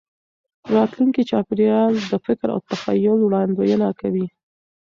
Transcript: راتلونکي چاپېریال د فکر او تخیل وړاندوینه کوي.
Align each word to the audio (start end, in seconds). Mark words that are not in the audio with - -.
راتلونکي 0.75 1.21
چاپېریال 1.31 1.93
د 2.11 2.13
فکر 2.25 2.47
او 2.53 2.59
تخیل 2.69 3.19
وړاندوینه 3.23 3.87
کوي. 3.99 4.25